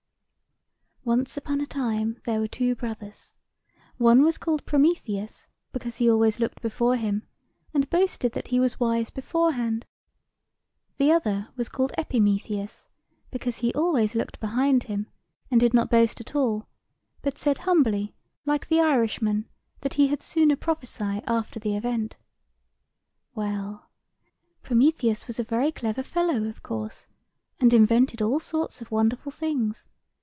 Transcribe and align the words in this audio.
"Once 1.03 1.37
on 1.47 1.59
a 1.59 1.65
time, 1.65 2.21
there 2.25 2.39
were 2.39 2.47
two 2.47 2.75
brothers. 2.75 3.33
One 3.97 4.21
was 4.23 4.37
called 4.37 4.63
Prometheus, 4.67 5.49
because 5.73 5.97
he 5.97 6.07
always 6.09 6.39
looked 6.39 6.61
before 6.61 6.95
him, 6.95 7.27
and 7.73 7.89
boasted 7.89 8.33
that 8.33 8.49
he 8.49 8.59
was 8.59 8.79
wise 8.79 9.09
beforehand. 9.09 9.83
The 10.97 11.11
other 11.11 11.49
was 11.57 11.69
called 11.69 11.91
Epimetheus, 11.97 12.87
because 13.31 13.57
he 13.57 13.73
always 13.73 14.13
looked 14.13 14.39
behind 14.39 14.83
him, 14.83 15.07
and 15.49 15.59
did 15.59 15.73
not 15.73 15.89
boast 15.89 16.21
at 16.21 16.35
all; 16.35 16.67
but 17.23 17.39
said 17.39 17.57
humbly, 17.57 18.13
like 18.45 18.67
the 18.67 18.79
Irishman, 18.79 19.49
that 19.81 19.95
he 19.95 20.07
had 20.07 20.21
sooner 20.21 20.55
prophesy 20.55 21.19
after 21.25 21.59
the 21.59 21.75
event. 21.75 22.15
"Well, 23.33 23.89
Prometheus 24.61 25.25
was 25.25 25.39
a 25.39 25.43
very 25.43 25.71
clever 25.71 26.03
fellow, 26.03 26.43
of 26.47 26.61
course, 26.61 27.07
and 27.59 27.73
invented 27.73 28.21
all 28.21 28.39
sorts 28.39 28.81
of 28.83 28.91
wonderful 28.91 29.31
things. 29.31 29.89